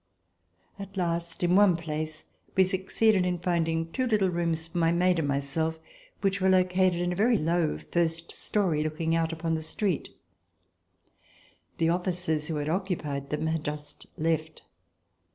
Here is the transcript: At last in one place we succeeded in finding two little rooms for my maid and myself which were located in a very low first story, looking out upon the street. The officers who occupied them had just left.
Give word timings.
At 0.79 0.97
last 0.97 1.43
in 1.43 1.55
one 1.55 1.77
place 1.77 2.25
we 2.55 2.63
succeeded 2.63 3.23
in 3.23 3.37
finding 3.37 3.91
two 3.91 4.07
little 4.07 4.31
rooms 4.31 4.67
for 4.67 4.79
my 4.79 4.91
maid 4.91 5.19
and 5.19 5.27
myself 5.27 5.77
which 6.21 6.41
were 6.41 6.49
located 6.49 6.95
in 6.95 7.13
a 7.13 7.15
very 7.15 7.37
low 7.37 7.77
first 7.91 8.31
story, 8.31 8.83
looking 8.83 9.13
out 9.13 9.31
upon 9.31 9.53
the 9.53 9.61
street. 9.61 10.09
The 11.77 11.89
officers 11.89 12.47
who 12.47 12.59
occupied 12.67 13.29
them 13.29 13.45
had 13.45 13.63
just 13.63 14.07
left. 14.17 14.63